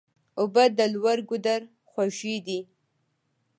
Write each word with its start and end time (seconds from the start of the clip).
اوبه 0.39 0.63
د 0.77 0.79
لوړ 0.93 1.17
ګودر 1.29 1.61
خوږې 1.89 2.35
دي. 2.47 2.59